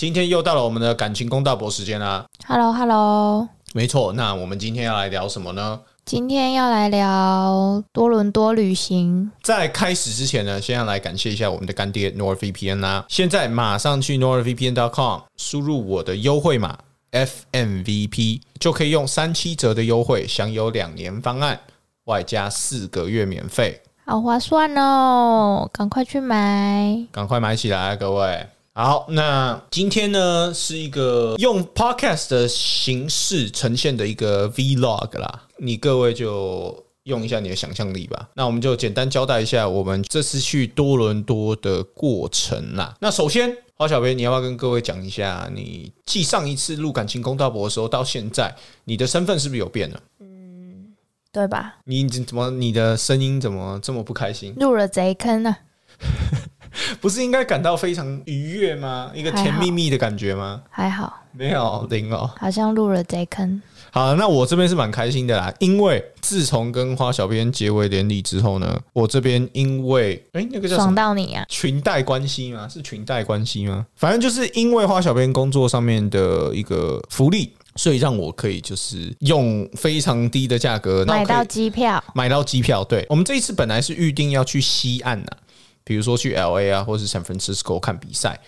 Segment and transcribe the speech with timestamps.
[0.00, 2.24] 今天又到了我们的感情公道博时间啦。
[2.46, 5.78] Hello Hello，没错，那我们今天要来聊什么呢？
[6.06, 9.30] 今天要来聊多伦多旅行。
[9.42, 16.78] 在开始之前呢，先要来感谢一下我们的干爹 NordVPN 啦、现在马上去 NordVPN.com 输入我的优惠码
[17.12, 21.60] FMVP，就可以用三七折的优惠享有两年方案，
[22.04, 27.06] 外加四个月免费，好划算哦，赶快去买！
[27.12, 28.46] 赶快买起来啊，各位！
[28.72, 38.30] 好，那今天呢是一个用 podcast 的形式呈现的一个 vlog 啦，你各位就用一下你的想象力吧。
[38.34, 42.94] 那我们就简单交代一下我们这次去多伦多的过程啦。
[43.00, 50.00] 那首先，花小编，你要不要跟各位讲一下，你继上一次录感情公道博的时候到现在，你的身份是不是有变了？
[50.20, 50.94] 嗯
[51.32, 51.78] 对吧？
[51.84, 54.54] 你怎么你的声音怎么这么不开心？
[54.60, 55.58] 入了贼坑啊！
[57.00, 59.10] 不是应该感到非常愉悦吗？
[59.14, 60.62] 一个甜蜜蜜的感觉吗？
[60.70, 62.30] 还好，没有零哦。
[62.38, 63.60] 好像入了贼坑。
[63.92, 71.44] 好，那我这边是蛮开心的啦，因为自从跟花小编结为连理之后呢，我这边因为哎、那个叫什爽么到你啊！
[71.48, 72.68] 裙带关系吗？
[72.68, 73.84] 是裙带关系吗？
[73.96, 82.84] 反正就是因为花小编工作上面的一个福利，所以让我可以就是用非常低的价格买到机票，买到机票。
[82.84, 85.32] 对我们这一次本来是预定要去西岸呐、
[85.90, 88.40] 比如说去 L A 啊，或是 San Francisco 看比赛，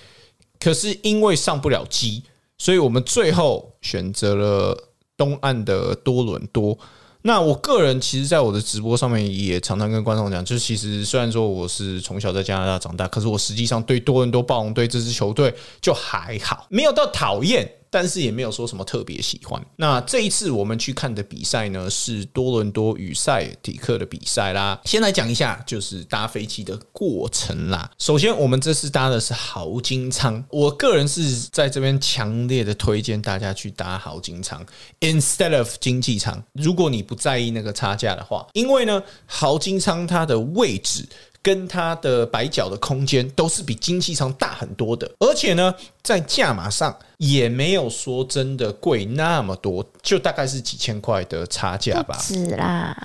[0.60, 2.22] 可是因为上不了机，
[2.56, 4.78] 所以我们最后选择了
[5.16, 6.78] 东岸的多伦多。
[7.22, 19.62] 那我个人其实，在我的直播上面也常常跟观众讲，就是其实虽然说我是从小在加拿大长大，可是我实际上对多伦多暴龙队这支球队就还好，没有到讨厌，但是也没有说什么特别喜欢。
[19.76, 24.80] 那这一次我们去看的比赛呢，是多伦多与塞尔提克的比赛啦。
[24.86, 27.90] 先来讲一下，就是搭飞机的过程啦。
[27.98, 34.64] 首先，我们这次搭的是豪金舱，我个人是在这边强烈的推荐大家去搭豪金舱
[35.00, 36.42] ，instead of 经济舱。
[36.54, 41.06] 如果你不在意那个差价的话，因为呢，豪金舱它的位置。
[41.42, 52.16] 跟它的摆脚的空间都是比经济舱大很多的，而且呢，在价码上也没有说真的贵那么多，就大概是几千块的差价吧。
[52.18, 52.96] 是啦，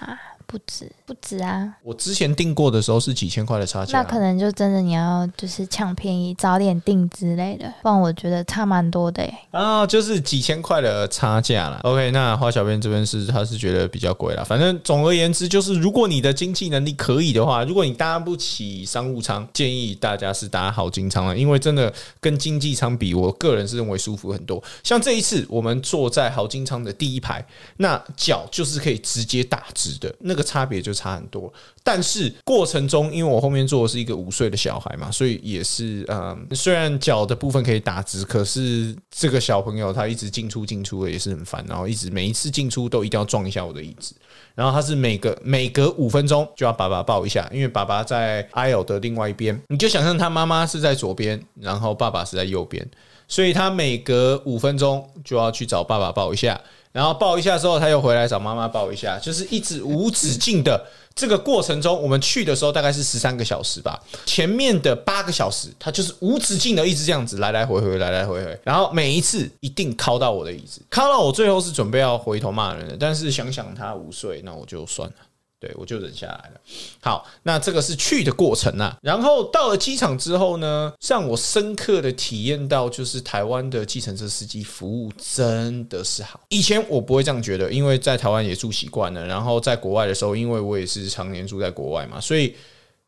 [0.48, 1.74] 不止，不止啊！
[1.84, 9.38] 我之前订过的时候是几千块的差价那，可能就真的你要就是抢便宜，早点订之类的，不然我觉得差蛮多的诶。
[9.52, 11.82] 啊，就是几千块的差价啦。
[11.84, 14.44] OK，那花小编这边是他是觉得比较贵啦。
[14.44, 24.64] 反正总而言之，就是如果你的经济能力可以的话，如果你搭不起商务舱，建议大家是搭好金舱了，因为真的跟经济舱比，我个人是认为舒服很多。
[24.82, 31.52] 像这一次我们坐在豪金舱的第一排，那脚就是可以直接打直的，那个差别就差很多。
[31.84, 44.14] 但是过程中，因为我后面坐的是一个五岁的小孩嘛，所以也是嗯，虽然脚的部分可以打直，可是这个小朋友他一直进出进出的也是很烦，然后一直每一次进出都一定要撞一下我的椅子，
[44.54, 52.88] 然后他是每个每隔五分钟就要爸爸抱一下，因为爸爸在 aisle 的另外一边，你就想象他妈妈是在左边，然后爸爸是在右边，
[53.28, 56.60] 所以他每隔五分钟就要去找爸爸抱一下，
[56.98, 60.84] 然后抱一下之后，他又回来找妈妈抱一下，就是一直无止境的。
[61.14, 75.16] 这个过程中，我们去的时候大概是十三个小时吧，前面的八个小时，他就是无止境的一直这样子来来回回，来来回回，然后每一次一定靠到我的椅子，靠到我最后是准备要回头骂人的，但是想想他五岁，那我就算了。
[75.60, 76.62] 对，我就忍下来了。
[77.00, 78.96] 好，那这个是去的过程啊。
[79.02, 86.40] 然后到了机场之后呢，让我深刻的体验到，就是台湾的计程车司机服务真的是好。
[86.50, 89.26] 以前我不会这样觉得，因为在台湾也住习惯了。
[89.26, 92.56] 然后在国外的时候，因为我也是常年住在国外嘛，所以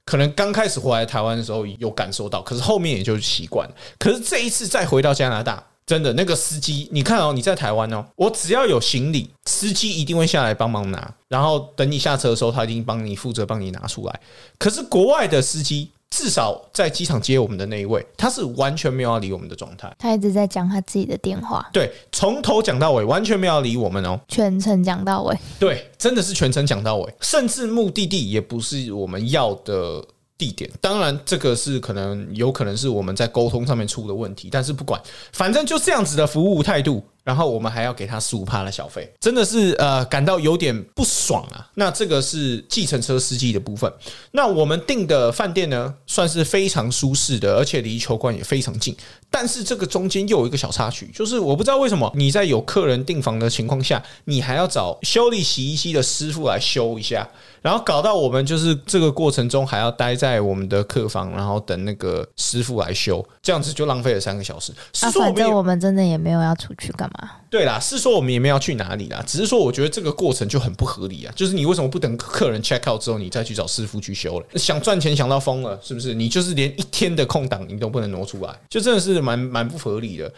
[0.04, 3.76] 可能刚开始回来台湾的时候有感受到，可是后面也就习惯了。
[4.00, 14.20] 可是这一次再回到加拿大，真的那个司机，你看哦，你在台湾哦，我只要有行李，司机一定会下来帮忙拿，然后等你下车的时候，他一定帮你负责帮你拿出来。
[14.60, 24.20] 可是国外的司机，至少在机场接我们的那一位，他是完全没有要理我们的状态，他一直在讲他自己的电话，对，从头讲到尾，完全没有要理我们哦。
[24.28, 25.36] 全程讲到尾。
[25.60, 30.06] 对，真的是全程讲到尾，甚至目的地也不是我们要的
[30.40, 30.68] 地点。
[30.82, 35.00] 当然，这个是可能有可能是我们在沟通上面出的问题，但是不管，
[35.34, 41.70] 反正就这样子的服务态度，然后我们还要给他十五趴的小费，真的是呃感到有点不爽啊。
[41.76, 43.92] 那这个是计程车司机的部分。
[44.32, 48.96] 那我们订的饭店呢，算是非常舒适的，而且离球馆也非常近。
[49.30, 57.28] 但是这个中间又有一个小插曲，就是我不知道为什么你在有客人订房的情况下，你还要找修理洗衣机的师傅来修一下。
[57.62, 64.72] 然后搞到我们就是这个过程中还要待在我们的客房，然后等那个师傅来修，这样子就浪费了三个小时。
[64.94, 67.19] 是说我们反正我们真的也没有要出去干嘛。
[67.50, 71.34] 对啦，是说我们也没有要去哪里啦，只是说我觉得这个过程就很不合理啊。
[71.36, 74.46] 就是你为什么不等客人 check out 之后，你再去找师傅去修了？
[74.56, 76.14] 想赚钱想到疯了，是不是？
[76.14, 80.32] 你就是连一天的空档你都不能挪出来，就真的是蛮蛮不合理的。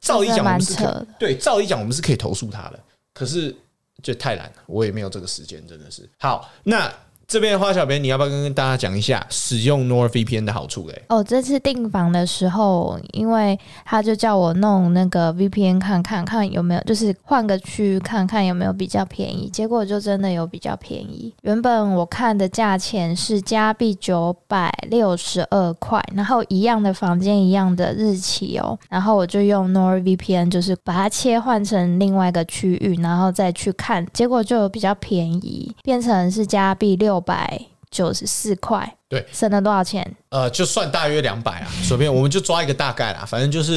[0.00, 2.80] 照理讲，我们是可对，照理讲我们是可以投诉他的，
[3.14, 3.54] 可是
[4.02, 6.08] 就太懒了，我也没有这个时间，真的是。
[6.18, 6.92] 好，那
[7.28, 11.02] 这边花小编，你要不要跟大家讲一下使用 NordVPN 的好处嘞？
[11.08, 21.34] 哦，这次订房的时候，因为他就叫我弄那个 VPN 看看看有没有，就是换个区看看有没有比较便宜，结果就真的有比较便宜。
[21.42, 37.60] 原本我看的价钱是加币九百六十二块，然后一样的房间一样的日期哦，然后我就用 NordVPN 就是把它切换成另外一个区域，然后再去看，结果就比较便宜，变成是加币六百
[37.90, 38.92] 九十四块。
[39.08, 40.16] 对，省了多少钱？
[40.30, 43.76] 呃，就算大约两百啊，随便我们就抓一个大概啦，反正就是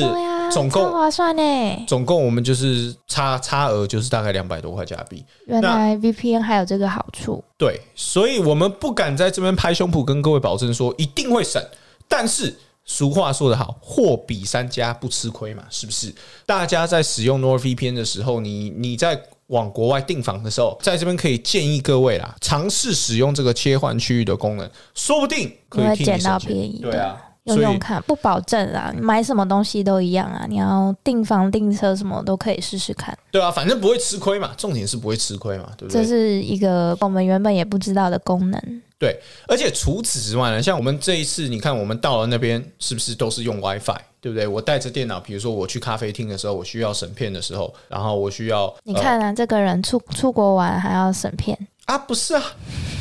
[0.51, 1.85] 总共超划算呢。
[1.87, 5.23] 总共我们就是差差额就是大概两百多块加币。
[5.45, 11.63] 原来 VPN 还有这个好处，对，所以我们不敢在这边拍胸脯跟各位保证说一定会省，
[12.07, 16.11] 但是俗话说得好，货比三家不吃亏嘛，是不是？
[16.47, 26.79] 大家在使用 NordVPN 的时候，你你在往国外订房的时候，在这边可以建议各位啦，尝试使用这个切换区域的功能，说不定可以替你你会捡到省钱便宜。
[26.81, 27.21] 对啊，
[27.55, 36.01] 用用看，不保证啊，你买什么东西都一样啊，你要订房订车什么都可以试试看，对啊，反正不会吃亏嘛，重点是不会吃亏嘛，对不对？
[36.01, 38.81] 这是一个我们原本也不知道的功能。
[38.97, 39.17] 对，
[39.47, 44.45] 而且除此之外呢，像我们这一次，你看我们到了那边，是不是都是用 WiFi，对不对？
[44.45, 52.43] 我带着电脑，比如说我去咖啡厅的时候，我需要审片的时候，然后我需要你看啊，这个人出出国玩还要审片，呃、啊，不是啊，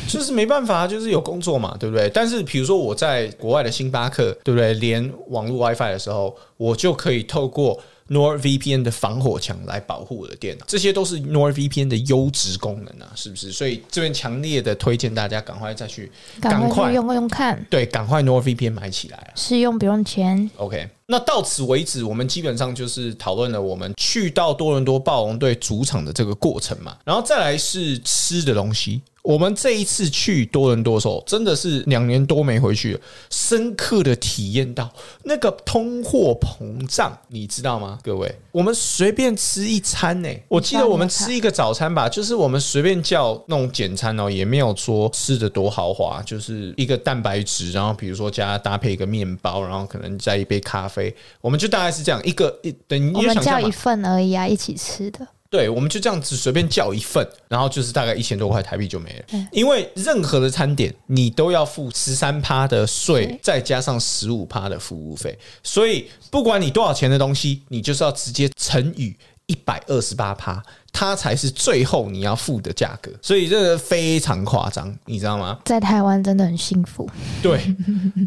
[0.08, 2.08] 就是没办法，就是有工作嘛，对不对？
[2.10, 4.72] 但是比如说我在国外的星巴克，对不对？
[4.74, 7.78] 连网络 WiFi 的时候，我就可以透过
[8.08, 13.52] NordVPN 的防火墙来保护我的电脑，这些都是 NordVPN 的优质功能啊，是不是？
[13.52, 19.32] 所以这边强烈的推荐大家赶快再去，赶赶快快用用看，对，赶快 NordVPN 买起来啊。
[19.34, 20.50] 试用不用钱。
[20.56, 29.02] OK，那到此为止，我们基本上就是讨论了我们去到多伦多暴龙队主场的这个过程嘛，然后再来是吃的东西。
[29.28, 34.90] 我们这一次去多伦多的时候，真的是两年多没回去了，深刻的体验到
[35.24, 37.98] 那个通货膨胀，你知道吗？
[38.02, 55.28] 各位，我们随便吃一餐呢、我记得我们吃一个早餐吧，就是我们随便叫那种简餐哦，也没有说吃的多豪华，就是一个蛋白质，然后比如说加搭配一个面包，然后可能加一杯咖啡，我们就大概是这样一个一等你我们叫一，份而已啊，一起吃的。
[55.50, 59.24] 对，我们就这样子随便叫一份，然后就是大概一千多块台币就没了。
[59.28, 59.46] 对。
[59.50, 69.16] 因为任何的餐点你都要付十三趴的税，再加上十五趴的服务费，所以不管你多少钱的东西，你就是要直接乘以
[69.48, 70.62] 一百二十八趴，
[70.92, 73.10] 它才是最后你要付的价格。
[73.22, 75.58] 所以这个非常夸张，你知道吗？
[75.64, 77.08] 在台湾真的很幸福，
[77.42, 77.74] 对，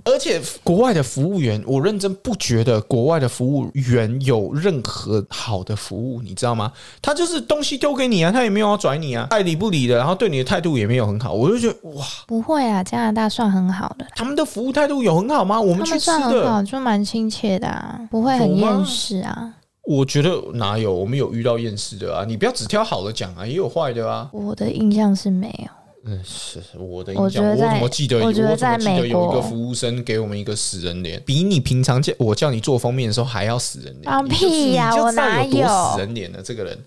[0.03, 6.71] 而且国外的服务员，我认真不觉得国外的服务员有任何好的服务，你知道吗？
[7.03, 15.61] 他就是东西丢给你啊，他也没有要拽你啊，爱理不理的，然后对你的态度也没有很好，我就觉得哇，不会啊，加拿大算很好的，他们的服务态度有很好吗？
[15.61, 19.53] 我们去吃的，算很好，就蛮亲切的啊，不会很厌世啊。
[19.83, 24.29] 我觉得哪有，我们有遇到厌世的啊，你不要只挑好的讲啊，也有坏的啊。
[24.31, 25.71] 我的印象是没有。
[26.03, 28.17] 嗯，是我的印象，我怎么记得？
[28.23, 34.03] 我觉得怎么记得在美国有一个服务生给我们一个死人脸，比你平常叫我叫你做封面的时候还要死人脸。
[34.03, 36.77] 放屁呀你就我哪有多死人脸呢这个人。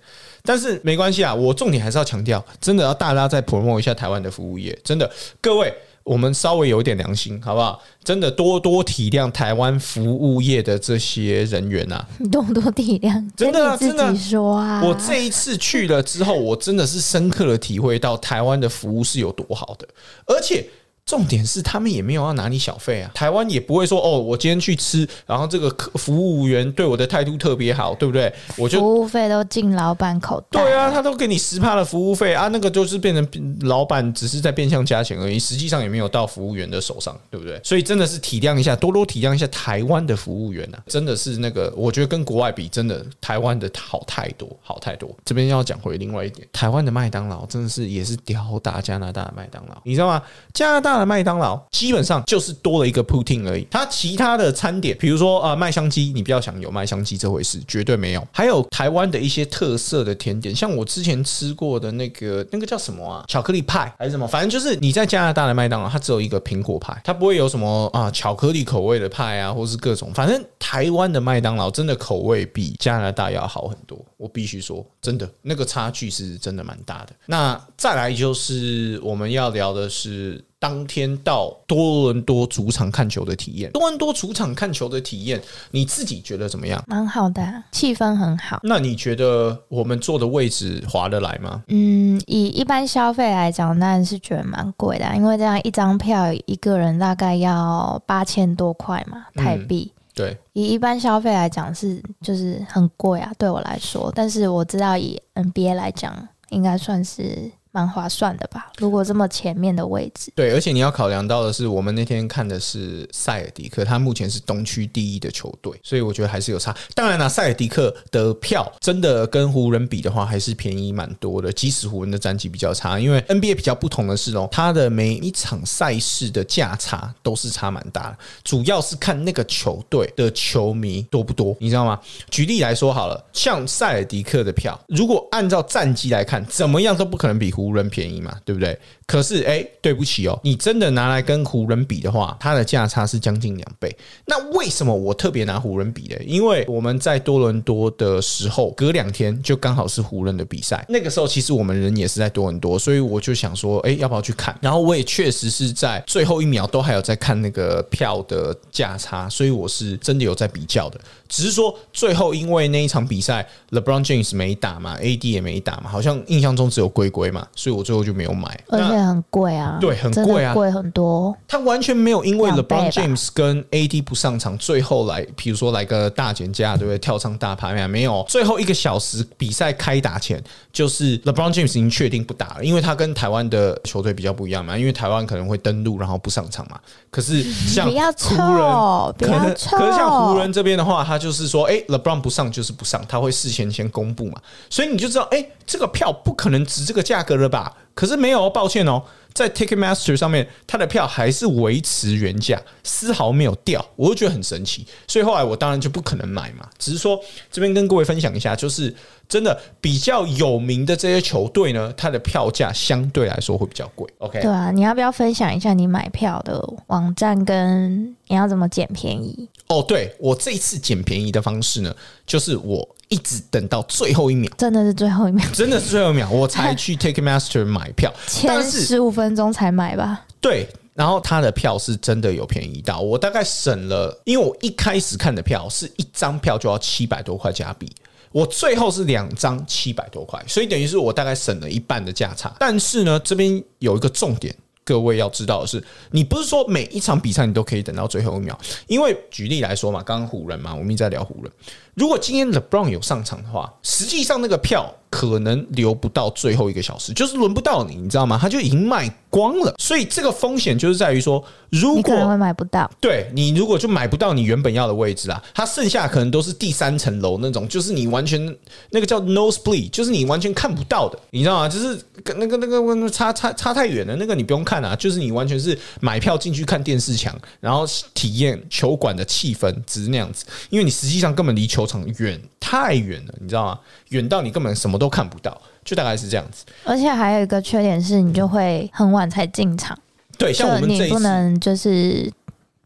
[0.43, 5.11] 但是没关系啊，我重点还是要强调，真的要大家再 promote 一下台湾的服务业，真的
[5.41, 5.73] 各位。
[6.05, 7.83] 我们稍微有一点良心，好不好？
[8.05, 13.27] 真的多多体谅台湾服务业的这些人员呐、你多多体谅？
[13.35, 14.83] 真的啊跟你自己说啊。
[14.85, 19.89] 我这一次去了之后，我真的是深刻的体会到台湾的服务是有多好的，
[20.27, 20.69] 而且
[21.07, 28.33] 重点是他们也没有要拿你小费啊，台湾也不会说哦，我今天去吃，然后这个客服务员对我的态度特别好，对不对？
[28.57, 30.63] 我就服务费都进老板口袋。
[30.63, 37.61] 对啊，他都给你十趴的服务费啊，那个就是变成老板只是在变相加钱而已，实际上也没有到服务员的手上，对不对？
[37.63, 45.15] 所以真的是体谅一下，多多体谅一下台湾的服务员啊，真的是那个，我觉得跟国外比，真的台湾的好太多，好太多。
[45.23, 50.23] 这边要讲回另外一点，台湾的麦当劳真的是也是吊打加拿大的麦当劳，你知道吗？
[50.55, 58.27] 加拿大的麦当劳基本上就是多了一个 poutine 而已，它其他的餐点，比如说啊麦香鸡，你不要想有麦香鸡这回事，绝对没有。
[58.33, 63.25] 还有台湾的一些特色的甜点，像我之前吃过的那个那个叫什么啊？
[63.29, 64.27] 巧克力派还是什么？
[64.27, 70.13] 反正就是你在加拿大的麦当劳，它只有一个苹果派，它不会有什么啊巧克力口味的派啊，或是各种。
[70.15, 77.13] 反正台湾的麦当劳真的口味比加拿大要好很多，我必须说，真的那个差距是真的蛮大的。
[77.27, 80.43] 那再来就是我们要聊的是。
[80.65, 85.39] 当天到多伦多主场看球的体验，多伦多主场看球的体验，
[85.71, 86.83] 你自己觉得怎么样？
[86.87, 88.61] 蛮好的，气氛很好。
[88.63, 91.63] 那你觉得我们坐的位置划得来吗？
[91.69, 99.93] 嗯，以一般消费来讲，当然是觉得蛮贵的，因为这样一张票一个人大概要八千多块嘛，台币。
[100.15, 104.11] 对，以一般消费来讲是就是很贵啊，对我来说。
[104.15, 107.53] 但是我知道以 NBA 来讲，应该算是。
[107.75, 108.71] 蛮划算的吧？
[108.79, 116.73] 如果这么前面的位置，对，而且你要考量到的是，我们那天看的是塞尔迪克，他目前是东区第一的球队，所以我觉得还是有差。
[116.95, 121.53] 当然了，塞尔迪克的票真的跟湖人比的话，还是便宜蛮多的。
[121.53, 131.99] 即使湖人的战绩比较差，因为 NBA 比较不同的是哦，它的每一场赛事的价差都是差蛮大的，主要是看那个球队的球迷多不多，你知道吗？
[132.31, 137.64] 举例来说好了，像塞尔迪克的票，如果按照战绩来看，怎么样都不可能比湖。
[137.65, 138.79] 无人便宜嘛，对不对？
[139.07, 143.95] 可是哎，对不起哦，你真的拿来跟湖人比的话，它的价差是将近两倍。
[144.27, 146.17] 那为什么我特别拿湖人比呢？
[146.27, 150.85] 因为我们在多伦多的时候，隔两天就刚好是湖人的比赛。
[150.89, 154.57] 那个时候其实我们人也是在多伦多，所以我就想说，哎，要不要去看？
[154.63, 160.99] 然后我也确实是在最后一秒都还有在看那个票的价差，所以我是真的有在比较的。
[161.29, 168.59] 只是说最后因为那一场比赛，LeBron James 没打嘛，AD 也没打嘛，好像印象中只有龟龟嘛，所以我最后就没有买。
[168.99, 171.35] 很贵啊，对，很贵啊，贵很多。
[171.49, 176.99] 他完全没有因为 LeBron James 跟 AD 不上场，最后来，比如说来个大减价，对不对？
[176.99, 178.25] 跳上大牌面没有。
[178.29, 186.79] 最后一个小时比赛开打前，就是 LeBron James 已经确定不打了，因为他跟台湾的球队比较不一样嘛，因为台湾可能会登陆然后不上场嘛。
[187.11, 197.73] 可是像湖人，可能可是像湖人这边的话，他就是说，哎，LeBron 不上就是不上，他会事先先公布嘛，所以你就知道，哎，这个票不可能值这个价格了吧？
[197.95, 204.87] 可是没有，抱歉哦，在 Ticketmaster 上面，它的票还是维持原价，丝毫没有掉，我就觉得很神奇。
[205.07, 207.19] 所以后来我当然就不可能买嘛，只是说
[207.51, 208.95] 这边跟各位分享一下，就是
[209.29, 214.09] 真的比较有名的这些球队呢，它的票价相对来说会比较贵。
[214.19, 219.49] OK，对啊，你要不要分享一下你买票的网站跟你要怎么捡便宜？
[219.69, 221.95] 哦，对我这一次捡便宜的方式呢，
[222.27, 222.89] 就是我。
[223.09, 230.25] 一直等到最后一秒，真的是最后一秒，真的是最后一秒，我才去 Takemaster 买票，前十五分钟才买吧？
[230.41, 237.89] 对，然后他的票是真的有便宜到，我大概省了，因为我一开始看的票是一张票就要七百多块加币，
[238.35, 242.53] 我最后是两张七百多块，所以等于是我大概省了一半的价差。
[242.59, 244.53] 但是呢，这边有一个重点。
[244.83, 251.51] 各位要知道的是，你不是说每一场比赛你都可以等到最后一秒，因为举例来说嘛，刚刚湖人嘛，我们一直在聊湖人。
[251.95, 258.37] 如果今天 LeBron 有上场的话，实际上那个票可能留不到最后一个小时，就是轮不到你，你知道吗？
[258.41, 259.73] 他就已经卖光了。
[259.79, 268.57] 所以这个风险就是在于说，如果会买不到，对你如果就买不到你原本要的位置啊，它剩下可能都是第三层楼那种，就是你完全
[268.91, 271.69] 那个叫 nosebleed，就是你完全看不到的，你知道吗？
[271.69, 281.84] 就是跟那个那个差差差太远了，那个你不用看啊，就是你完全是买票进去看电视墙，然后体验球馆的气氛，只是那样子，因为你实际上根本离球。
[281.87, 283.81] 场远太远了，你知道吗？
[284.09, 286.65] 远到你根本什么都看不到，就大概是这样子。
[286.85, 289.99] 而且还有一个缺点是，你就会很晚才进场。
[290.39, 292.33] 对，像我们这一不能就是。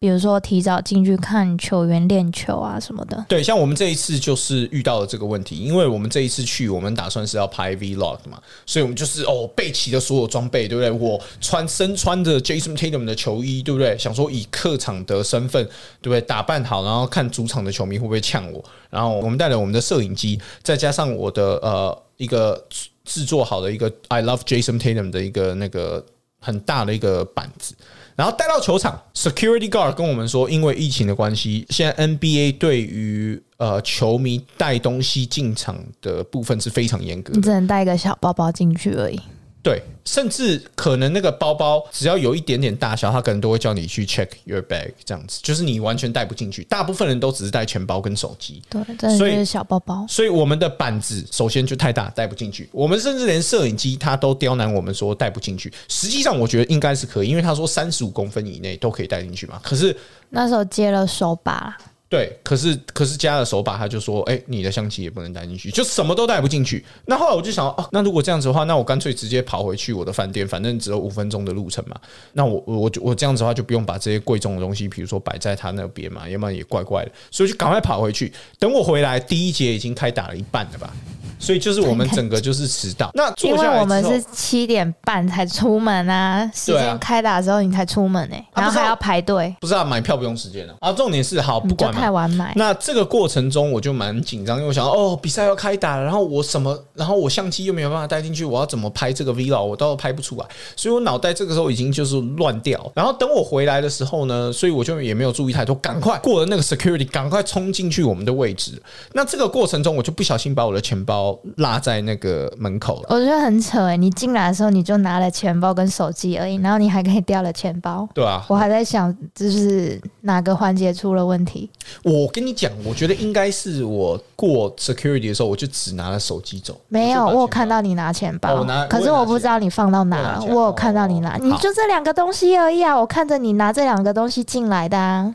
[0.01, 3.25] 比如说提早进去看球员练球啊什么的。
[3.29, 10.91] 对，像我们这一次就是遇到了这个问题，因为我们这一次去，我们打算是要拍 vlog 嘛，所以我们就是哦备齐了所有装备，对不对？
[10.91, 13.99] 我穿身穿着 Jason Tatum 的球衣，对不对？
[13.99, 15.65] 想说以客场的身份，
[16.01, 16.21] 对不对？
[16.21, 18.65] 打扮好，然后看主场的球迷会不会呛我。
[18.91, 22.65] 然后我们带了我们的摄影机，再加上我的呃一个
[23.05, 26.05] 制作好的一个 I love Jason Tatum 的一个那个
[26.41, 27.75] 很大的一个板子。
[28.19, 37.43] 然后带到球场，security guard 跟我们说，因为疫情的关系，现在 NBA 对于呃球迷带东西进场的部分是非常严格的你。
[37.45, 39.21] 只能带一个小包包进去而已。
[39.61, 46.63] 对，甚至可能那个包包只要有一点点大小，他可能都会叫你去 check your bag，这样子，就是你完全带不进去。
[46.65, 50.07] 大部分人都只是带钱包跟手机，对，所以是小包包。
[50.09, 52.69] 所以我们的板子首先就太大，带不进去。
[52.73, 55.73] 我们甚至连摄影机他都刁难我们说带不进去。
[55.89, 59.61] 实际上我觉得应该是可以，因为他说三十五公分以内都可以带进去嘛。
[59.63, 59.95] 可是
[60.31, 61.79] 那时候接了手把啦，
[62.11, 66.83] 对，可是可是加了手把，他就说，哎、你的相机也不能带进去，就什么都带不进去。
[67.05, 71.95] 那后来我就想，哦，那如果这样子的话，那我干脆直接跑回去我的饭店，反正只有五分钟的路程嘛。
[72.33, 77.13] 那我我就我这样子的话，就不用把这些贵重的东西，比如说摆在他那边嘛，要不然也怪怪的。
[77.31, 78.33] 所以就赶快跑回去。
[78.59, 80.91] 等我回来，第一节已经开打了一半了吧。
[81.39, 83.11] 所以就是我们整个就是迟到。
[83.15, 90.93] 那因为我们是七点半才出门啊，时间开打的时候你才出门哎、啊不是啊然后还要排队，不是啊，买票不用时间了啊。
[90.93, 92.53] 重点是好，不管太晚买。
[92.57, 102.79] 那这个过程中，我就蛮紧张，因为我想哦，比赛要开打了，然后我什么，然后我相机又没有办法带进去，我要怎么拍这个 vlog，我到时候拍不出来，所以我脑袋这个时候已经就是乱掉。
[102.95, 108.81] 然后等我回来的时候呢，所以我就也没有注意太多，赶快过了那个 security，赶快冲进去我们的位置。
[109.13, 113.07] 那这个过程中，我就不小心把我的钱包落在那个门口了。
[113.09, 118.09] 我觉得很扯哎、你进来的时候你就拿了钱包跟手机而已，然后你还可以掉了钱包。
[118.15, 121.69] 对啊，我还在想，就是哪个环节出了问题？
[122.05, 126.79] 我跟你讲，我觉得应该是我过 security 的时候，我就只拿了手机走。
[126.89, 130.55] 没有，我有看到你拿钱哦包我拿，可是我不知道你放到哪我有拿钱。
[130.55, 132.99] 我有看到你拿，哦你就这两个东西而已啊！
[132.99, 135.35] 我看着你拿这两个东西进来的啊，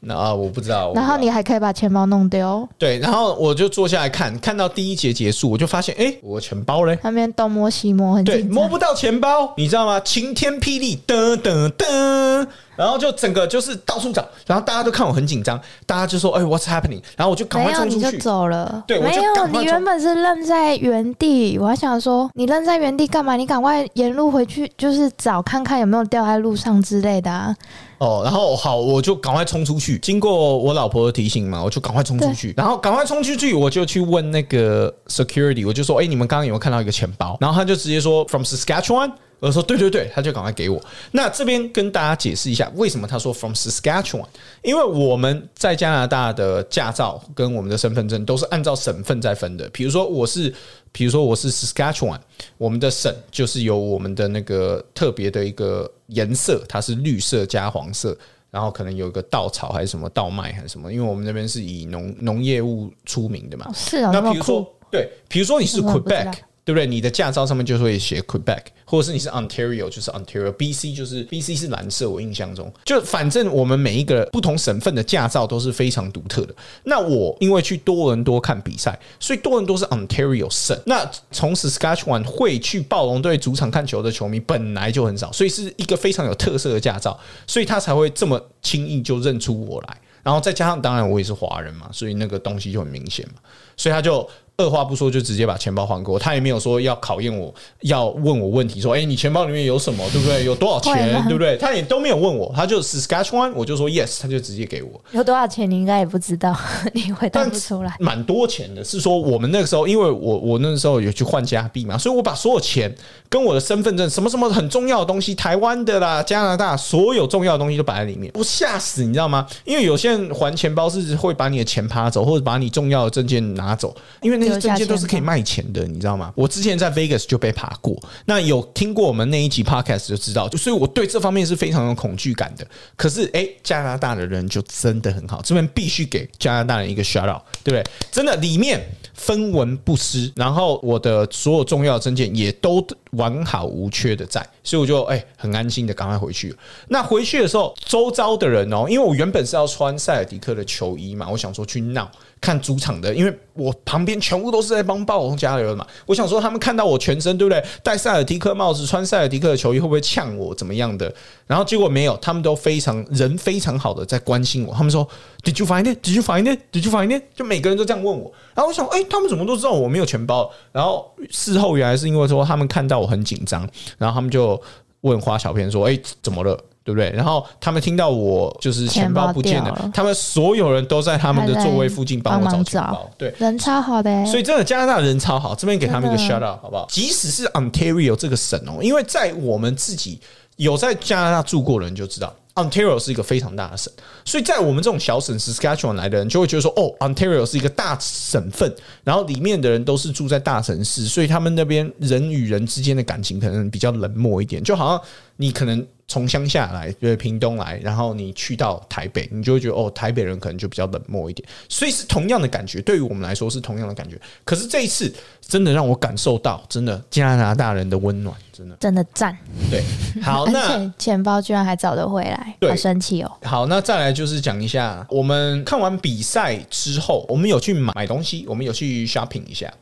[0.00, 0.92] 那啊，我不知道。
[0.94, 6.98] 然后你还可以把钱包弄丢，对，然后我就坐下来看，看到第一节结束，我就发现，哎，我钱包嘞？
[7.02, 9.98] 那边东摸西摸，很对，摸不到钱包，你知道吗？
[10.00, 12.46] 晴天霹雳，噔噔噔，
[12.78, 17.02] 然后就整个就是到处找，然后大家都看我很紧张，大家就说，哎，What's happening？
[17.16, 18.06] 然后我就赶，快冲出去。
[18.06, 18.84] 你就走了。
[18.86, 21.58] 对没有，你原本是愣在原地。
[21.58, 23.34] 我还想说，你愣在原地干嘛？
[23.34, 27.52] 你赶快沿路回去，就是找看看有没有掉在路上之类的啊。
[27.98, 29.98] 哦，然后好，我就赶快冲出去。
[29.98, 37.36] 经过我老婆的提醒嘛，我就赶快冲出去，然后赶快冲出去，我就去问那个 security，我就说，哎，你们刚刚有没有看到一个钱包？
[37.40, 39.10] 然后他就直接说 from Saskatchewan。
[39.40, 40.82] 我说对对对，他就赶快给我。
[41.12, 44.26] 那这边跟大家解释一下，为什么他说 from Saskatchewan？
[44.62, 49.68] 因为我们在加拿大的驾照跟我们的身份证都是按照省份在分的。
[49.68, 50.52] 比如说我是，
[50.92, 52.18] 比如说我是 Saskatchewan，
[52.56, 58.16] 我们的省就是有我们的那个特别的一个颜色，它是绿色加黄色。
[58.50, 63.72] 然后可能有一个稻草还是什么稻麦还是什么，因为我们那边是以农农业物出名的嘛哦。
[63.76, 66.32] 是啊，那比如说酷。，对，比如说你是 Quebec，
[66.68, 66.86] 对不对？
[66.86, 76.54] 你的驾照上面就会写 Quebec，或者是你是 Ontario，就是 Ontario，BC 就是 BC 是蓝色，我印象中，就反正我们每一个不同省份的驾照都是非常独特的。
[76.84, 80.78] 那我因为去多伦多看比赛，所以多伦多是 Ontario 省。
[80.84, 89.96] 那从 Saskatchewan 会去暴龙队主场看球的球迷本来就很少，所以是一个非常有特色的驾照，所以他才会这么轻易就认出我来。
[90.22, 93.40] 然后再加上，当然我也是华人嘛，所以那个东西就很明显嘛，
[93.78, 94.28] 所以他就
[94.60, 100.42] 二话不说就直接把钱包还给我，他也没有说要考验我，要问我问题，说，哎、你钱包里面有什么，对不对？
[100.44, 101.56] 有多少钱，对不对？
[101.58, 105.00] 他也都没有问我，他就 Saskatchewan，我就说 yes，他就直接给我。
[105.12, 106.58] 有多少钱你应该也不知道，
[106.92, 107.94] 你回答不出来。
[108.00, 108.82] 蛮多钱的。
[108.82, 112.92] 是说我们那个时候，因为我我那时候有去换加币嘛，所以我把所有钱
[113.28, 119.46] 跟我的身份证什么什么很重要的东西，台湾的啦、加拿大所有重要的东西都摆在里面，我吓死，你知道吗？
[119.64, 126.32] 因为有些人还钱包是会把你的钱扒走，或者把你重要的证件拿走，因为那些证件都是可以卖钱的，你知道吗？
[126.34, 132.66] 我之前在 Vegas 就被爬过，那有听过我们那一集 Podcast 就知道，就所以我对这方面是非常有恐惧感的。
[132.96, 137.84] 可是哎、加拿大的人就真的很好，这边必须给加拿大人一个 shout out，对不对？
[138.10, 138.80] 真的里面
[139.14, 146.54] 分文不失，然后我的所有重要的证件也都完好无缺的在，所以我就哎、很安心的赶快回去。
[146.88, 161.12] 那回去的时候，周遭的人哦，因为我原本是要穿塞尔迪克的球衣嘛，我想说去闹看主场的，因为我旁边全部都是在帮暴龙加油的嘛，我想说他们看到我全身对不对，戴塞尔迪克帽子，穿塞尔迪克的球衣，会不会呛我怎么样的？
[161.46, 165.06] 然后结果没有，他们都非常人非常好的在关心我，他们说
[165.42, 165.98] Did you find it?
[166.02, 166.60] Did you find it?
[166.72, 167.22] Did you find it?
[167.34, 170.50] 就每个人都这样问我，然后我想，哎、他们怎么都知道我没有钱包？
[170.72, 174.60] 然后事后原来是因为说他们看到我很紧张，然后他们就
[175.00, 176.58] 问花小片说，哎、怎么了？
[176.88, 177.10] 对不对？
[177.10, 183.10] 然后他们听到我就是钱包不见了，了他们所有人都在他们的座位附近帮我找钱包。
[183.18, 186.86] 对，人超好的、欸，所以真的加拿大人超好，这边给他们一个 shout out 好不好？
[186.88, 190.18] 即使是 Ontario 这个省哦，因为在我们自己
[190.56, 192.34] 有在加拿大住过的人就知道。
[192.54, 193.92] Ontario 是一个非常大的省，
[194.24, 198.74] 所以在我们这种小省 Saskatchewan 来的人，就会觉得说，哦，Ontario 是一个大省份，
[199.04, 205.00] 然后里面的人都是住在大城市，所以他们那边人与人之间的感情可能比较冷漠一点，就好像
[205.40, 214.20] 你可能从乡下来，对屏东来，然后你去到台北，你就会觉得哦，台北人可能就比较冷漠一点，所以是同样的感觉，对于我们来说是同样的感觉。
[214.44, 219.36] 可是这一次真的让我感受到，真的加拿大人的温暖，真的真的赞，
[219.70, 219.82] 对。
[220.20, 223.30] 好，那钱包居然还找得回来，对好神奇哦！
[223.44, 229.72] 好，那再来就是讲一下，我们看完比赛之后，我们有去买东西，我们有去 shopping 一下。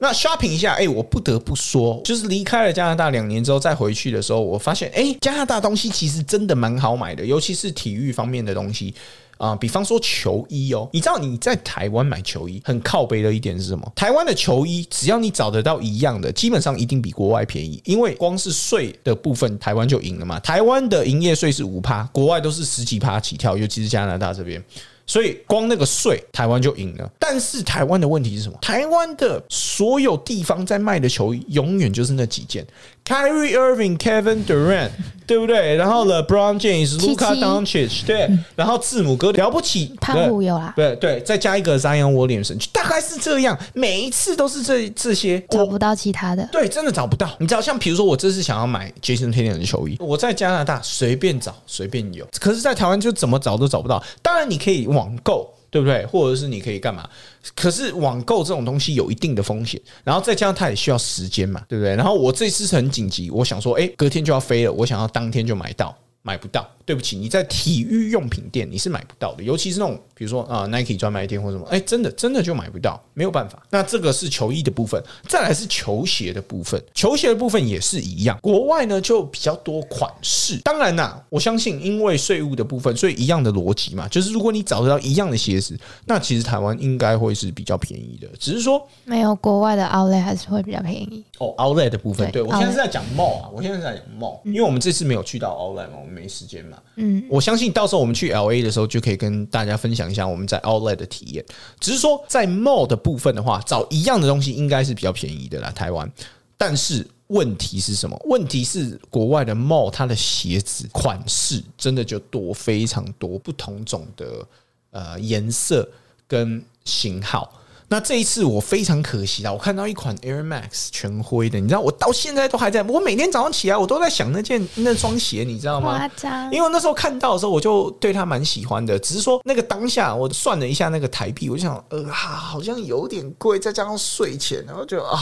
[0.00, 8.94] 那 shopping 一下，哎、我不得不说，就是离开了加拿大两年之后再回去的时候，我发现，哎、加拿大东西其实真的蛮好买的，尤其是体育方面的东西。
[9.36, 13.90] 啊、比方说球衣哦，你知道你在台湾买球衣很靠背的一点是什么？
[13.96, 20.38] 台湾的球衣只要你找得到一样的，基本上一定比国外便宜，因为光是税的部分，台湾就赢了嘛。
[20.40, 24.62] 台湾的营业税是五趴，国外都是十几趴起跳，尤其是加拿大这边。
[25.10, 27.10] 所以光那个税，台湾就赢了。
[27.18, 28.56] 但是台湾的问题是什么？
[28.62, 32.64] 台湾的所有地方在卖的球衣，永远就是那几件
[33.04, 34.90] ：Kyrie Irving、Kevin Durant，
[35.26, 35.74] 对不对？
[35.74, 45.40] 然后 LeBron James、七 Luka 七 Doncic，对，然后字母哥了不起，汤姆有啦，对对，再加一个 Zion Williamson，就大概是这样，每一次都是这这些。
[45.50, 47.28] 找不到其他的，对，真的找不到。
[47.40, 54.00] 你知道，像比如说，我这次想要买 Jason Tatum 的球衣，我在加拿大随便找随便有，可是，在台湾就怎么找都找不到。
[54.22, 55.48] 当然，你可以网购。
[55.72, 56.04] 对不对？
[56.06, 57.08] 或者是你可以干嘛？
[57.54, 61.94] 可是网购这种东西有一定的风险，然后再加上它也需要时间嘛，对不对？
[61.94, 66.68] 然后我这次是很紧急，我想说，哎，隔天就要飞了，我想要当天就买到，买不到。
[66.86, 73.62] 对不起，你在体育用品店你是买不到的，尤其是那种比如说啊、Nike 专卖店或什么，哎，真的真的就买不到，没有办法。
[73.70, 80.56] 那这个是球衣的部分，再来是球鞋的部分，球鞋的部分也是一样，国外呢就比较多款式。
[80.64, 91.24] 当然啦，我相信因为税务的部分，所以一样的逻辑嘛，就是如果你找得到一样的鞋子，那其实台湾应该会是比较便宜的，只是说没有国外的 Outlet 还是会比较便宜。
[91.38, 96.76] 哦，outlet 的部分，对对我现在是在讲 mall 啊，我现在是在讲 mall，因为我们这次没有去到 outlet 们没时间嘛。
[96.96, 101.44] 嗯，我相信到时候我们去 L A 的时候，就可以跟大家分享一下我们在 outlet 的体验。
[101.78, 106.10] 只是说在 mall 的部分的话，找一样的东西应该是比较便宜的啦，台湾。
[106.56, 108.20] 但是问题是什么？
[108.26, 114.46] 问题是国外的 mall 它的鞋子款式真的就多非常多不同种的
[114.90, 115.88] 呃颜色
[116.26, 117.50] 跟型号。
[117.92, 125.98] 那这一次我非常可惜啊，我看到一款 Air Max 全灰的，你知道我到现在都还在，我每天早上起来我都在想那件那双鞋，你知道吗？
[125.98, 135.18] 夸张因为我那时候看到的时候，我就对它蛮喜欢的，只是说那个当下我算了一下那个台币，我就想，呃，啊好像有点贵，再加上税钱，然后就啊，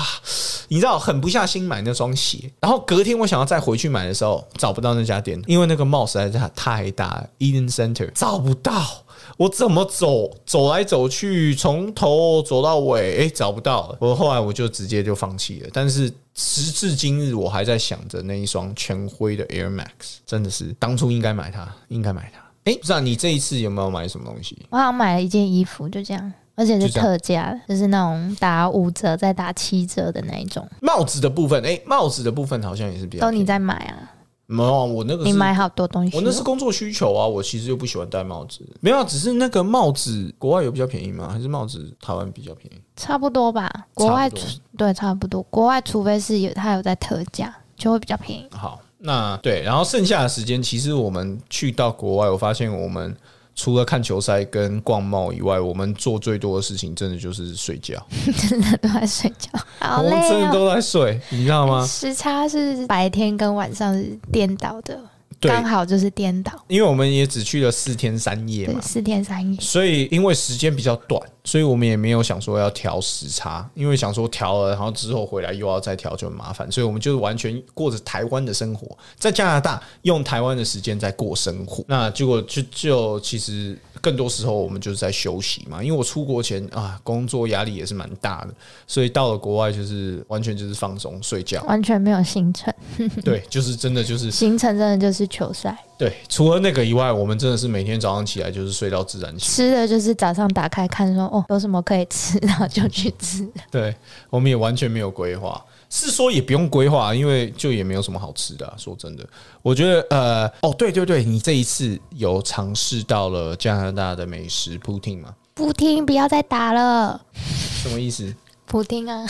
[0.68, 2.52] 你知道狠不下心买那双鞋。
[2.60, 9.06] 然后隔天我想要再回去买的时候，找不到那家店，因为那个 mall 实在是太大了，Eden Center 找不到。
[9.38, 13.96] 我怎么走走来走去，从头走到尾，哎、找不到。
[14.00, 15.70] 我后来我就直接就放弃了。
[15.72, 22.40] 但是时至今日，我还在想着那一双全灰的 Air Max，真的是当初应该买它，应该买它。
[22.64, 24.58] 哎、不知道你这一次有没有买什么东西？
[24.70, 30.68] 我好像买了一件衣服，就这样，而且是特价的，就是那种打五折再打七折的那一种。
[30.82, 33.24] 帽子的部分，哎、帽子的部分好像也是比较。
[33.24, 34.10] 都你在买啊？
[34.50, 38.60] 没有啊，我那个是你买好多东西哦，我那是工作需求啊，我其实又不喜欢戴帽子。
[38.80, 41.28] 没有啊，只是那个帽子国外有比较便宜吗？
[41.30, 42.80] 还是帽子台湾比较便宜？
[42.96, 43.70] 差不多吧？
[43.92, 44.30] 国外
[44.76, 48.46] 对差不多，国外除非是有它有在特价，就会比较便宜。
[48.50, 53.14] 好，那对，然后剩下的时间，其实我们去到国外，我发现我们
[53.60, 58.00] 除了看球赛跟逛贸以外，我们做最多的事情，真的就是睡觉。
[58.48, 59.50] 真的都在睡觉，
[59.84, 60.46] 好我们真累哦。
[60.46, 61.84] 的都在睡，你知道吗？
[61.84, 65.02] 时差是白天跟晚上是颠倒的，对，
[65.40, 69.60] 刚好就是颠倒，因为我们也只去了四天三夜嘛，四天三夜。
[69.60, 81.84] 所以因为时间比较短，所以我们也没有想说要调时差，因为想说调了，然后之后回来又要再调就很麻烦，所以我们就完全过着台湾的生活，在加拿大用台湾的时间在过生活。
[81.86, 88.54] 那结果就就其实更多时候我们就是在休息嘛，因为我出国前啊工作压力也是蛮大的，
[88.86, 92.72] 所以到了国外就是完全就是放松睡觉，完全没有行程，
[93.24, 95.76] 对，就是真的就是 行程真的就是球赛。
[95.98, 99.40] 对，除了那个以外，我们真的是每天早上起来就是睡到自然醒。
[99.40, 103.44] 吃的就是早上打开看说哦有什么可以吃，然后就去吃。
[103.68, 103.92] 对，
[104.30, 109.26] 我们也完全没有规划，是说也不用规划，因为就也没有什么好吃的啊、说真的，
[109.62, 115.34] 我觉得呃，哦，对对对，你这一次有尝试到了加拿大的美食 poutine 吗？
[115.54, 118.34] 普丁不要再打了，什么意思？
[118.66, 119.26] 普丁啊，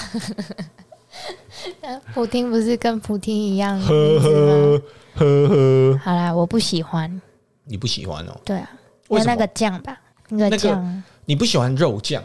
[2.13, 4.21] 普丁不是跟普丁一样的呵？
[4.21, 4.83] 呵
[5.15, 7.21] 呵呵，好啦，我不喜欢，
[7.65, 8.41] 你不喜欢哦？
[8.45, 8.71] 对啊，
[9.09, 12.23] 为那个酱吧，那那个个酱，你不喜欢肉酱？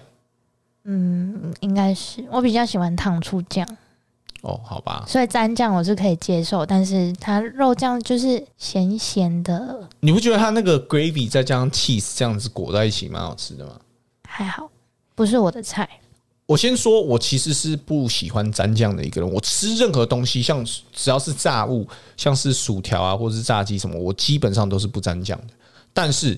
[0.86, 3.66] 嗯，应该是我比较喜欢糖醋酱，
[4.44, 13.80] 哦，好吧，所以蘸酱我是可以接受，但是它肉酱就是咸咸的，你不觉得它那个 gravy 再加上 cheese 这样子裹在一起蛮好吃的吗？
[14.28, 14.70] 还好，
[15.16, 15.90] 不是我的菜。
[16.46, 19.32] 我先说，我其实是不喜欢蘸酱的一个人。
[19.32, 25.54] 我吃任何东西，像只要是炸物，像是薯条啊，或者是炸鸡什么，我基本上都是不蘸酱的。
[25.94, 26.38] 但是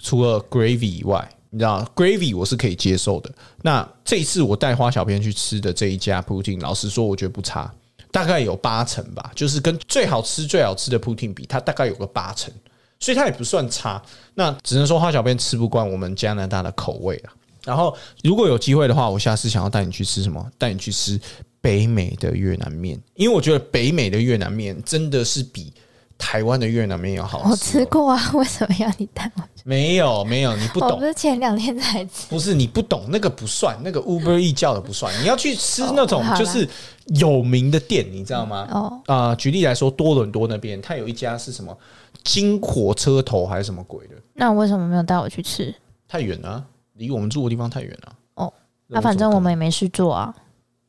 [0.00, 3.32] 除了 gravy 以外，你知道 gravy 我是可以接受的。
[3.62, 7.72] 那这一次我带花小编去吃的这一家 poutine，老实说，我觉得不差，
[8.10, 12.52] 大概有八成吧，就是跟最好吃最好吃的 poutine 比，它大概有个八成，
[12.98, 14.02] 所以它也不算差。
[14.34, 17.32] 那只能说花小编吃不惯我们加拿大的口味啊。
[17.64, 20.44] 然后，如果有机会的话，我下次想要带你去吃什么？
[20.58, 21.18] 带你去吃
[21.60, 25.72] 北美的越南面，因为我觉得北美的越南面真的是比
[26.16, 27.50] 台湾的越南面有好吃哦。
[27.50, 29.42] 我吃过啊，为什么要你带我？
[29.64, 32.26] 没有没有，你不懂我不，是前两天才吃。
[32.28, 35.12] 不是你不懂，那个不算，那个 Uber E 叫的不算。
[35.22, 36.68] 你要去吃那种就是
[37.06, 38.68] 有名的店，你知道吗？
[38.70, 41.76] 哦，啊、举例来说，多伦多那边它有一家是什么
[42.22, 45.74] 金火车头还是什么鬼的，那为什么没有带我去吃？
[46.06, 48.12] 太远了啊、离我们住的地方太远了。
[48.34, 48.52] 哦，
[48.86, 50.34] 那那、反正我们也没事做啊。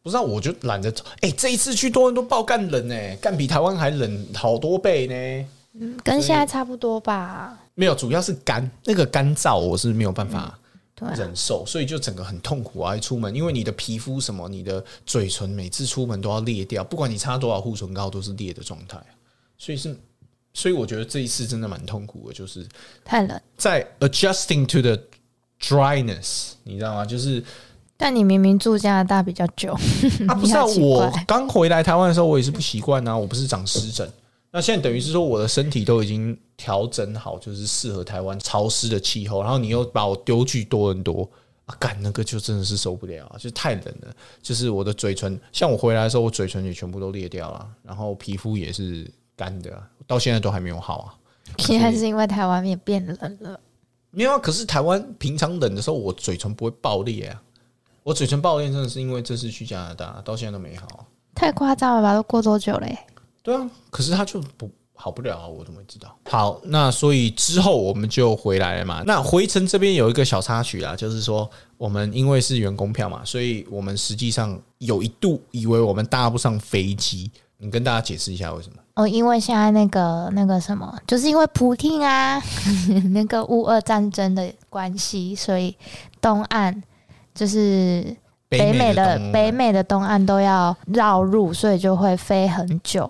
[0.05, 1.03] 不知道，我就懒得走。
[1.21, 5.49] 哎、这一次去多伦多爆干冷呢、干比台湾还冷好多倍呢。
[5.79, 7.57] 嗯，跟现在差不多吧。
[7.73, 10.59] 没有，主要是干，那个干燥我是没有办法
[11.17, 12.95] 忍受，所以就整个很痛苦啊！
[12.95, 19.03] 一出门，因为你的皮肤什么，你的嘴唇每次出门都要裂掉，不管你擦多少护唇膏都是裂的状态，
[19.57, 19.97] 所以是，
[20.53, 22.63] 所以我觉得这一次真的蛮痛苦的，就是
[23.03, 23.41] 太冷。
[23.57, 24.99] 在 adjusting to the
[25.59, 27.03] dryness，你知道吗？
[27.03, 27.43] 就是
[27.97, 29.71] 但你明明住加拿大比较久，
[30.27, 34.09] 啊， 不是我刚回来台湾的时候，我也是不习惯啊，我不是长湿疹。
[34.51, 39.41] 那现在等于是说，我的身体都已经调整好，就是适合台湾潮湿的气候。
[39.41, 41.29] 然后你又把我丢去多伦多
[41.65, 44.13] 啊，干那个就真的是受不了啊，就太冷了。
[44.41, 51.15] 就是我的嘴唇，像我回来的时候，我嘴唇也全部都裂掉了，然后皮肤也是干的啊，到现在都还没有好啊。
[51.57, 53.59] 现在是因为台湾也变冷了。
[54.11, 57.41] 没有啊，可是台湾平常冷的时候，我嘴唇不会爆裂啊。
[58.05, 61.01] 我嘴唇爆裂真的是因为这次去加拿大，到现在都没好啊。
[61.33, 62.13] 太夸张了吧？
[62.13, 62.95] 都过多久嘞？
[63.41, 66.15] 对啊，可是他就不好不了啊，我怎么会知道？
[66.29, 69.01] 好，那所以之后我们就回来了嘛。
[69.07, 77.31] 那回程这边有一个小插曲啊，就是说我们因为是员工票嘛，所以我们实际上有一度以为我们搭不上飞机。
[77.57, 78.75] 你跟大家解释一下为什么？
[78.93, 82.39] 哦，因为现在那个那个什么，就是因为普汀啊，
[83.15, 85.75] 那个乌俄战争的关系，所以
[86.21, 86.83] 东岸
[87.35, 88.03] 就是
[88.49, 90.25] 北美的北美的东岸。
[90.25, 93.07] 都要绕路，所以就会飞很久，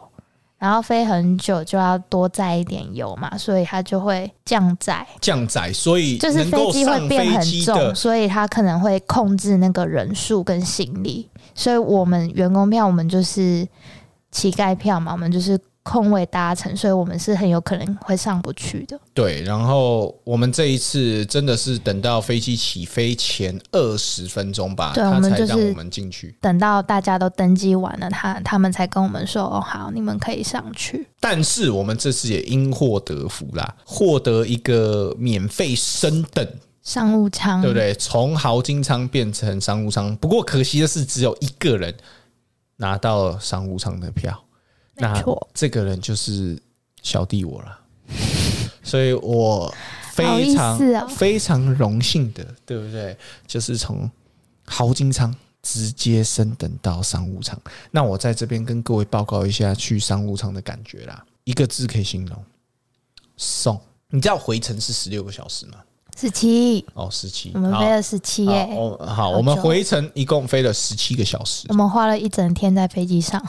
[0.57, 13.65] 然后飞很久就要多载一点油嘛，所以它就会降载，降载，所以就是飞机会变很重，所以它可能会控制那个人数跟行李，所以我们员工票我们就是
[14.31, 18.99] 乞丐票嘛，我们就是空位搭乘，所以我们是很有可能会上不去的。
[19.13, 26.35] 对，然后我们这一次真的是等到飞机起飞前二十分钟吧，对他我们就是才让我们进去。
[26.41, 31.07] 等到大家都登机完了，他他们才跟我们说：“哦，好，你们可以上去。
[31.19, 36.47] 但是我们这次也因祸得福啦，获得一个免费升等，”
[36.81, 37.93] 商务舱，对不对？
[37.93, 41.93] 从豪金舱变成商务舱，不过可惜的是，只有一个人
[42.77, 44.44] 拿到商务舱的票，
[44.95, 46.57] 那，这个人就是
[47.01, 47.79] 小弟我了，
[48.83, 49.73] 所以我
[50.13, 53.17] 非常、哦非常荣幸的，对不对？
[53.45, 54.09] 就是从
[54.65, 57.59] 豪金仓直接升等到商务舱。
[57.91, 62.37] 那我在这边跟各位报告一下去商务舱的感觉啦，一个字可以形容：
[63.37, 63.79] 送。
[64.09, 65.79] 你知道回程是十六个小时吗？
[66.17, 67.51] 十七，哦，十七。
[67.55, 73.43] 我们飞了十七耶，好，我好，我们回程一共飞了十七个小时我，们花了一整天在飞机上。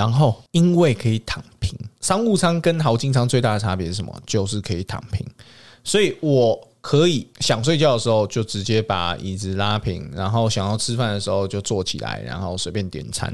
[0.00, 4.10] 然后因为可以躺平，商务舱跟豪金舱最大的差别是什么？
[4.24, 5.26] 就是可以躺平，
[5.84, 13.30] 所以我可以想睡觉的时候就直接把椅子拉平，然后想要吃饭的时候就坐起来，然后随便点餐。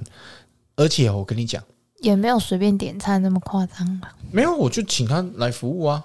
[0.75, 1.63] 而且我跟你讲，
[2.01, 4.13] 也没有随便点餐那么夸张吧？
[4.33, 6.05] 没有，我就请他来服务啊。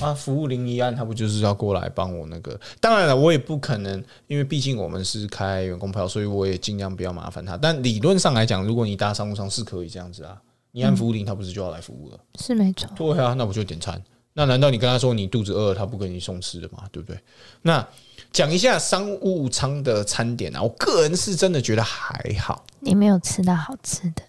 [0.00, 2.58] 啊，服务零一案，他不就是要过来帮我那个？
[2.80, 7.56] 当然了，我也不可能，因为毕竟我们是开员工票，所以我也尽量不要麻烦他。
[7.56, 10.36] 但理论上来讲，如果你搭商务舱是可以这样子啊，
[10.72, 12.18] 你按服务铃，他不是就要来服务了？
[12.38, 12.90] 是没错。
[12.96, 14.02] 对啊，那我就点餐。
[14.36, 16.82] 那难道你跟他说你肚子饿，他不给你送吃的吗？
[16.90, 17.18] 对不对？
[17.62, 17.86] 那
[18.32, 22.64] 讲一下商务舱的餐点啊，我个人是真的觉得还好。
[22.80, 24.22] 你没有吃到好吃的。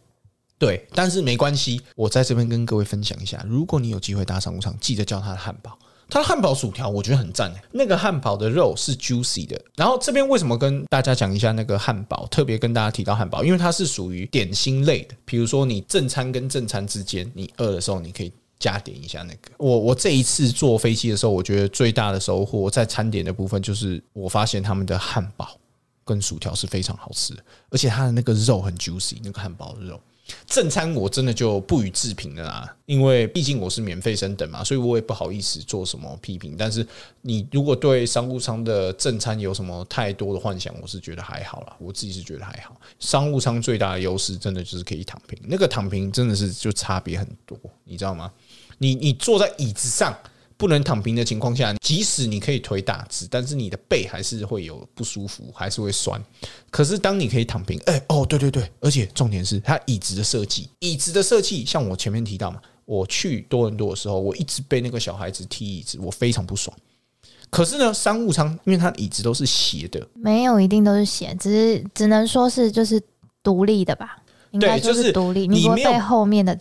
[0.58, 5.78] 对，但是没关系，我在这边跟各位分享一下，如果你有机会搭商务舱，记得叫他的汉堡，
[6.10, 9.60] 他的汉堡薯条我觉得很赞那个汉堡的肉是 juicy 的。
[9.76, 12.26] 然后这边为什么跟大家讲一下那个汉堡？
[12.28, 15.16] 特别跟大家提到汉堡，因为它是属于点心类的。
[15.26, 19.52] 比如说你正餐跟正餐之间，你饿的时候你可以加点一下那个。
[19.58, 25.60] 我我这一次坐飞机的时候，我觉得最大的收获在餐点的部分，就是我发现他们的汉堡
[26.06, 30.00] 跟薯条是非常好吃的，而且它的那个肉很 juicy，那个汉堡的肉。
[30.48, 36.56] 正餐我真的就不予置评了啦，因为毕竟我是免费升等嘛，所以我也不好意思做什么批评。
[36.58, 36.86] 但是
[37.22, 42.76] 你如果对商务舱的正餐有什么太多的幻想，我是觉得还好啦，我自己是觉得还好。
[43.00, 48.32] 商务舱最大的优势真的就是可以躺平，那个躺平真的是就差别很多，你知道吗？
[48.78, 50.18] 你你坐在椅子上。
[50.58, 56.22] 不能躺平的情况下，即使你可以腿打直，但是你的背还是会有不舒服，还是会酸。
[56.70, 66.76] 可是当你可以躺平，哎哦，对对对，而且重点是它椅子的设计，椅子的设计，像我前面提到嘛，我去多伦多的时候，我一直被那个小孩子踢椅子，我非常不爽。
[67.50, 73.02] 可是呢，商务舱因为它椅子都是斜的，没有一定都是斜，只是只能说是就是
[73.44, 74.18] 独立的吧，
[74.60, 76.56] 对，就是独立，你不被后面的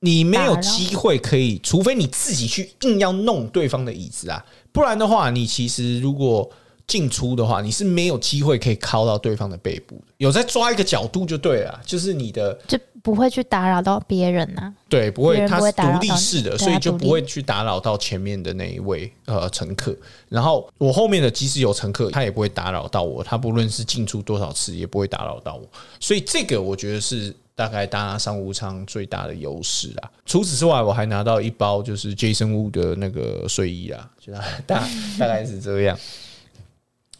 [0.00, 6.48] 你没有机会可以，除非你自己去硬要弄对方的椅子啊，不然的话，你其实如果
[6.86, 10.12] 进出的话，你是没有机会可以靠到对方的背部的。
[10.18, 14.72] 有在抓一个角度就对了，就是你的就不会去打扰到别人呐。
[14.88, 19.96] 对，不会，他是独立式的，所以就不会去打扰到前面的那一位呃乘客。
[20.28, 25.66] 然后我后面的即使有乘客，他也不会打扰到我，他不论是进出多少次，也不会打扰到我。
[25.98, 27.34] 所以这个我觉得是。
[27.56, 30.12] 大概搭商务舱最大的优势啊。
[30.24, 34.32] 除此之外，我还拿到一包就是 Jason Wu 的那个睡衣啊，就
[34.66, 34.86] 大
[35.18, 35.98] 大概是这样。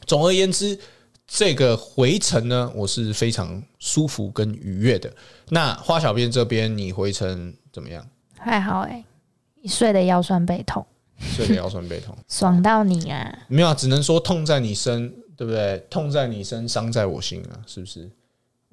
[0.07, 0.79] 总而言之，
[1.27, 5.13] 这个回程呢，我是非常舒服跟愉悦的。
[5.49, 8.07] 那花小编这边，你回程怎么样？
[8.39, 9.03] 还好哎，
[9.63, 10.87] 你睡得腰酸背痛，
[11.19, 13.39] 睡得腰酸背痛， 爽到你啊！
[13.49, 15.85] 没有，只能说痛在你身，对不对？
[15.91, 18.09] 痛在你身，伤在我心啊，是不是？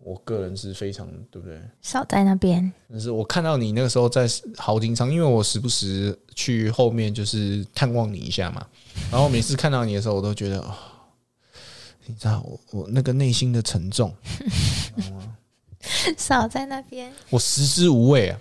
[0.04, 1.60] 我个人是非常对不对？
[1.82, 2.72] 少在那边。
[2.90, 8.66] 但是我看到你那个时候在豪金仓，因为我时不时去后面就是探望你一下嘛。
[9.12, 10.78] 然后每次看到你的时候，我都觉得啊，
[12.06, 14.14] 你知道我我那个内心的沉重。
[16.18, 17.12] 少在那边。
[17.30, 18.40] 我食之无味啊。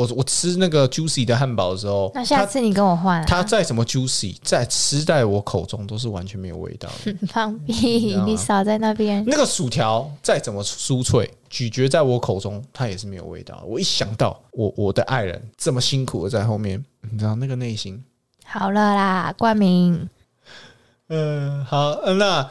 [0.00, 3.22] 我我吃那个 juicy 的汉堡的时候，那下次你跟我换。
[3.26, 7.14] 它再怎么 juicy，在吃在我口中都是完全没有味道的。
[7.26, 8.16] 放屁！
[8.24, 9.22] 你少在那边。
[9.26, 13.62] 那个薯条再怎么酥脆，咀嚼在我口中，它也是没有味道。
[13.66, 18.02] 我一想到我我的爱人这么辛苦的在后面，你知道那个内心。
[18.46, 20.08] 好了啦，冠名。
[21.08, 22.50] 嗯，好，那。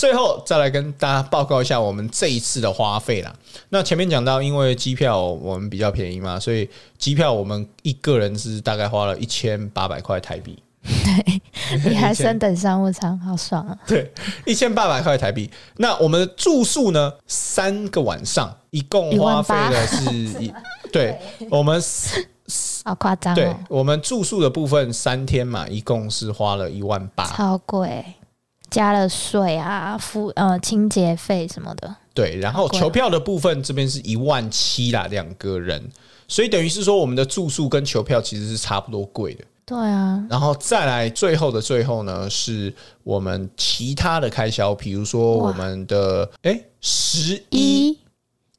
[0.00, 3.30] 最后再来跟大家报告一下我们这一次的花费啦。
[3.68, 10.58] 那前面讲到，因为机票我们比较便宜嘛，所以机票我们一个人是大概花了一千八百块台币。
[10.82, 11.42] 对，
[11.90, 13.78] 你还升等商务舱，好爽啊！
[13.86, 14.10] 对，
[14.46, 15.50] 一千八百块台币。
[15.76, 17.12] 那我们的住宿呢？
[17.26, 20.50] 三个晚上一共花费的是一，
[20.90, 21.14] 对
[21.50, 21.78] 我们
[22.86, 23.34] 好夸张。
[23.34, 28.02] 对我们住宿的部分三天嘛，一共是花了一万八，超贵。
[28.70, 31.96] 加了税啊，付呃清洁费什么的。
[32.14, 35.82] 对，然后球票的部分这边是一万七啦，两个人，
[36.28, 39.44] 所以等于是说我们的住宿跟球票其实是差不多贵的。
[39.64, 47.96] 对啊，然后再来最后的最后呢，是我们其他的开销，比如说我们的哎十一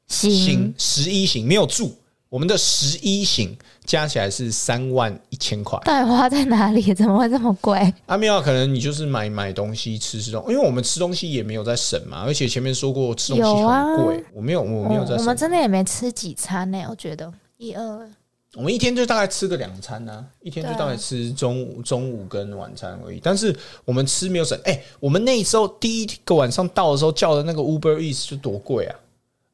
[0.08, 1.94] 行十一行没有住，
[2.32, 3.54] 我们的十一型。
[3.84, 6.94] 加起来是三万一千块，到底花在哪里？
[6.94, 7.92] 怎么会这么贵？
[8.06, 15.16] 阿妙，可能你就是买买东西吃吃东，因为我们吃东西也没有在省嘛，而且前面说过吃东西很贵，我没有，我没有在。
[15.16, 18.08] 我们真的也没吃几餐呢，我觉得一二。
[18.54, 23.18] 我们一天就大概吃个两餐呢，一天就大概吃中午、中午跟晚餐而已。
[23.20, 23.52] 但是
[23.84, 28.94] 我们吃没有省，哎，我们那时候第一个晚上到的时候叫的那个 Uber Eats 就多贵啊！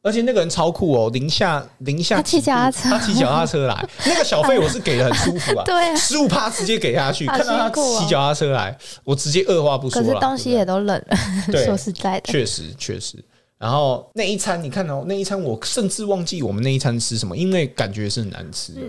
[0.02, 11.16] 而且那个人超酷哦，零下零下，他骑脚踏车，他骑脚踏车来， 那个小费我是给的很舒服啊，对，十五趴直接给下去，看到他骑脚踏车来，我直接二话不说，可是东西也都冷了，
[11.64, 13.22] 说实在的，确实确实。
[13.58, 18.80] 然后那一餐你看哦，那一餐我甚至忘记我们那一餐吃什么，因为感觉是很难吃的。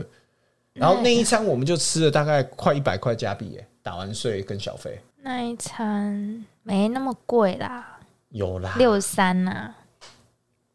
[0.73, 5.01] 然后那一餐我们就吃了大概快一百块加币，耶，打完税跟小费。
[5.23, 7.97] 那一餐没那么贵啦，
[8.29, 9.73] 有啦，六三呐，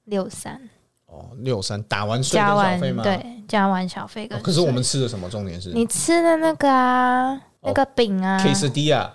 [0.04, 0.60] 六三
[1.06, 3.02] 哦六三打完税跟加完小费吗？
[3.04, 5.28] 对加完小费跟哦可是我们吃的什么？
[5.30, 9.10] 重点是你吃的那个啊，那个饼啊，quesadilla，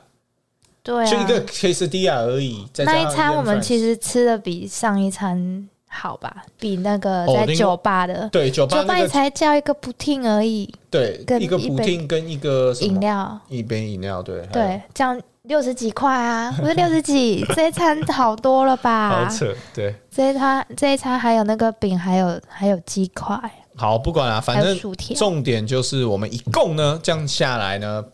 [0.84, 2.66] 对啊，就一个 quesadilla 而已。
[2.78, 8.30] 那一餐我们其实吃的比上一餐好吧，比那个在酒吧的。
[8.30, 15.20] 对酒吧酒吧你才叫一个布丁而已，对跟一个一杯补丁跟一个饮料，一杯饮料，对对，这样
[15.50, 19.36] 六十几块啊， 不是六十几， 这一餐好多了吧好？
[19.36, 19.94] 扯，对。
[20.12, 23.36] 这一餐这一餐还有那个饼，还有还有鸡块，
[23.76, 24.78] 好，不管了、反正。
[25.16, 28.06] 重点就是我们一共呢，这样下来呢，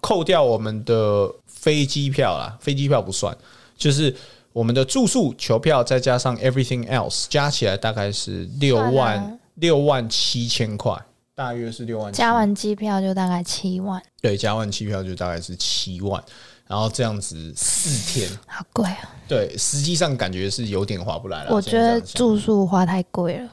[0.00, 3.36] 扣掉我们的飞机票啦，飞机票不算，
[3.76, 4.14] 就是
[4.52, 10.96] 我们的住宿、球票，再加上 everything else，加起来大概是六算万啊六万七千块，
[11.34, 16.22] 大约是六万加完机票就大概七万，对，加完机票就大概是七万，
[16.68, 19.10] 然后这样子四天，好贵啊！
[19.26, 21.50] 对，实际上感觉是有点划不来了。
[21.50, 23.48] 我觉得住宿花太贵了。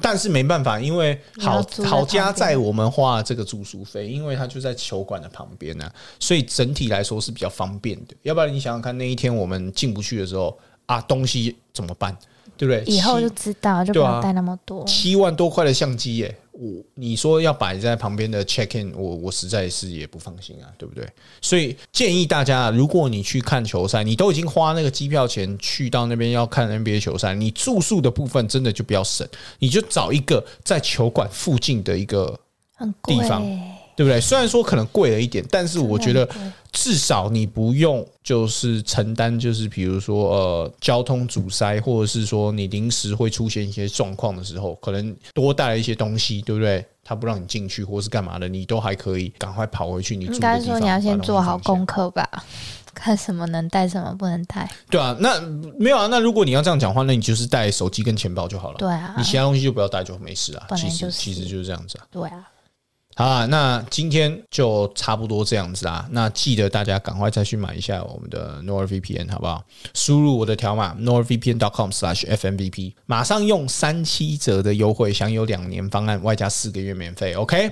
[0.00, 8.14] 但是没办法，因为好好加在我们花这个住宿费，因为它就在球馆的旁边呢、啊所以整体来说是比较方便的。
[8.22, 12.16] 要不然你想想看，那一天我们进不去的时候啊，东西怎么办？
[12.56, 12.92] 对不对？
[12.92, 14.84] 以后就知道，就不对啊要带那么多。
[14.84, 21.06] 七万多块的相机耶，我你说要摆在旁边的 check in，我我实在是也不放心啊，对不对？
[21.40, 29.24] 所以建议大家，如果你去看球赛，你都已经花那个机票钱去到那边要看 NBA 球赛，你住宿的部分真的就不要省，
[29.60, 32.36] 你就找一个在球馆附近的一个，
[33.04, 33.46] 地方
[33.98, 34.20] 对不对？
[34.20, 36.28] 虽然说可能贵了一点，但是我觉得
[36.70, 46.86] 至少你不用就是承担，就是比如说呃交通阻塞，或者是说你临时会出现一些状况的时候，可能多带了一些东西，对不对？
[47.02, 50.14] 他不让你进去，或是干嘛的，你都还可以赶快跑回去。
[50.14, 52.28] 你住应的地方该说你要先做好功课吧，
[52.94, 54.70] 看什么能带，什么不能带。
[54.88, 55.40] 对啊，那
[55.76, 56.06] 没有啊。
[56.08, 58.76] 那如果你要这样讲话，那你就是带手机跟钱包就好了。
[58.78, 60.66] 对啊你，其他东西就不要带就没事啊。
[60.76, 62.06] 其实就是其实就是这样子啊。
[62.10, 62.46] 对啊，
[63.18, 66.06] 好啊，那今天就差不多这样子啦。
[66.12, 69.60] 那记得大家赶快再去买一下我们的 NordVPN，好不好？
[69.92, 77.34] 输入我的条码 nordvpn.com/fmvp，马上用三七折的优惠享有两年方案，外加四个月免费。
[77.34, 77.68] OK？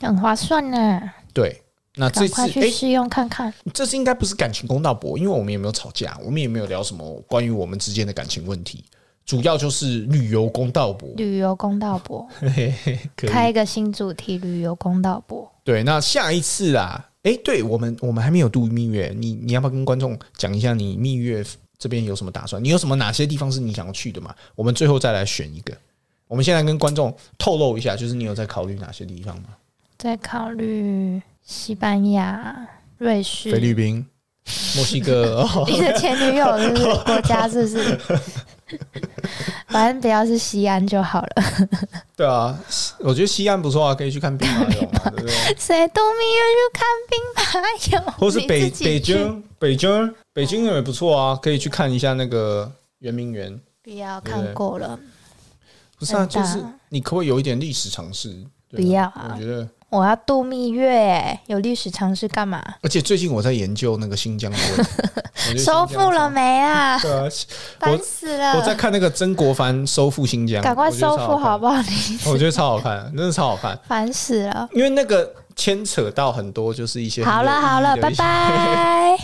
[0.00, 1.00] 很划算呢，
[1.32, 1.62] 对，
[1.94, 3.54] 那这次诶，快去试用看看。
[3.72, 8.84] 这次应该不是感情公道博，因为我们也没有吵架，我们也没有聊什么关于我们之间的感情问题，
[9.28, 11.06] 主要就是旅游公道博。
[11.18, 12.26] 旅游公道博，
[13.14, 15.46] 开一个新主题，旅游公道博。
[15.62, 21.44] 对，那下一次啦，哎，对我们我们还没有度蜜月，你你要不要跟观众讲一下你蜜月
[21.76, 22.64] 这边有什么打算？
[22.64, 24.34] 你有什么哪些地方是你想要去的吗？
[24.54, 25.76] 我们最后再来选一个。
[26.26, 29.50] 我们现在跟观众透露一下，就是你有在考虑哪些地方吗？
[29.98, 32.66] 在考虑西班牙、
[32.96, 33.52] 瑞士。
[33.52, 34.06] 菲律宾、
[34.74, 38.00] 墨西哥，哦、 你的前女友是是国家是不是？
[39.68, 41.68] 反正不要是西安就好了。
[42.16, 42.58] 对啊，
[43.00, 45.34] 我觉得西安不错啊，可以去看兵马俑嘛， 对不对？
[45.58, 48.12] 谁度蜜月去看兵马俑？
[48.18, 53.58] 或是北北京，北京，北京也不错啊，可以去看一下那个圆明园。
[53.82, 54.98] 不要看过了，
[55.98, 58.28] 不是啊，就是你可不可以有一点历史常识？
[58.70, 59.66] 对不要啊我觉得。
[59.90, 62.62] 我要度蜜月，有历史常识干嘛？
[62.82, 64.52] 而且最近我在研究那个新疆
[65.56, 66.98] 收复了没啊？
[67.00, 67.24] 对啊，
[67.78, 68.52] 烦死了！
[68.58, 71.80] 我在看那个曾国藩收复新疆，赶快收复好不不好？
[71.80, 72.18] 你？
[72.30, 74.68] 我觉得超好看，真的超好看，烦死了！
[74.72, 78.10] 因为那个牵扯到很多，就是一些好了好了， 拜。
[78.10, 79.16] 拜，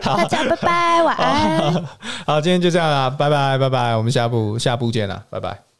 [0.00, 1.84] 大家拜拜，晚安。
[2.24, 5.73] 好，今天就这样啦，拜拜拜拜，我们下部下部见啦，拜拜。